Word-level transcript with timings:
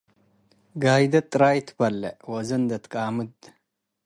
ጋይዳት 0.83 1.25
ጥራይ 1.33 1.57
በሌዕ- 1.77 2.15
መአዜ 2.29 2.49
እንዴ 2.59 2.71
ቃምድ፣ 2.91 3.37